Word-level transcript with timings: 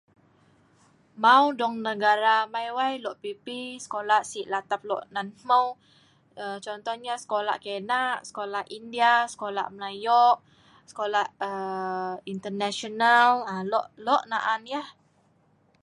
Mau 1.23 1.43
dong 1.59 1.75
negara(Aweng 1.87 2.23
rah)amai 2.25 2.67
wai 2.77 2.93
lok 3.03 3.17
pipi 3.23 3.59
sekolah 3.85 4.21
si 4.31 4.39
latap 4.51 4.81
lok 4.89 5.03
nan 5.15 5.27
hmeu, 5.41 5.65
contoh 6.65 6.95
yah 7.07 7.17
sekolah 7.23 7.55
kina, 7.65 8.01
sekola 8.29 8.59
India, 8.77 9.13
sekolah 9.33 9.65
melayo',sekolah 9.75 11.25
International 12.33 13.29
(sekolah 13.41 13.63
belta') 13.73 13.93
lok 14.05 14.23
naan 14.31 14.61
yah 14.73 14.87